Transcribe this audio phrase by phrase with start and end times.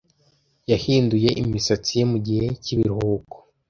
[0.71, 3.35] Yahinduye imisatsi ye mugihe cyibiruhuko.